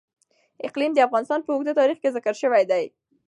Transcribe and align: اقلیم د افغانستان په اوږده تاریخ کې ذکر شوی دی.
اقلیم 0.67 0.91
د 0.95 0.99
افغانستان 1.07 1.39
په 1.43 1.51
اوږده 1.53 1.73
تاریخ 1.81 1.97
کې 2.01 2.13
ذکر 2.15 2.33
شوی 2.41 2.63
دی. 2.71 2.83